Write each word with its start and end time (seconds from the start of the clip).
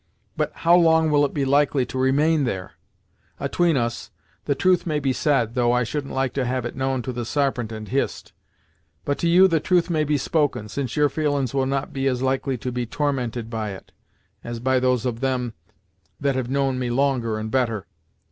But, 0.35 0.51
how 0.65 0.75
long 0.75 1.11
will 1.11 1.23
it 1.25 1.31
be 1.31 1.45
likely 1.45 1.85
to 1.85 1.99
remain 1.99 2.43
there? 2.43 2.71
Atween 3.39 3.77
us, 3.77 4.09
the 4.45 4.55
truth 4.55 4.87
may 4.87 4.99
be 4.99 5.13
said, 5.13 5.53
though 5.53 5.73
I 5.73 5.83
shouldn't 5.83 6.15
like 6.15 6.33
to 6.33 6.43
have 6.45 6.65
it 6.65 6.75
known 6.75 7.03
to 7.03 7.13
the 7.13 7.23
Sarpent 7.23 7.71
and 7.71 7.87
Hist; 7.87 8.33
but, 9.05 9.19
to 9.19 9.29
you 9.29 9.47
the 9.47 9.59
truth 9.59 9.91
may 9.91 10.03
be 10.03 10.17
spoken, 10.17 10.69
since 10.69 10.95
your 10.95 11.07
feelin's 11.09 11.53
will 11.53 11.67
not 11.67 11.93
be 11.93 12.07
as 12.07 12.23
likely 12.23 12.57
to 12.57 12.71
be 12.71 12.87
tormented 12.87 13.47
by 13.47 13.73
it, 13.73 13.91
as 14.43 14.59
those 14.61 15.05
of 15.05 15.19
them 15.19 15.53
that 16.19 16.33
have 16.33 16.49
known 16.49 16.79
me 16.79 16.89
longer 16.89 17.37
and 17.37 17.51
better. 17.51 17.85